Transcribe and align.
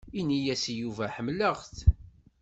Ini-as 0.19 0.63
i 0.71 0.73
Yuba 0.81 1.05
ḥemmleɣ-t. 1.15 1.77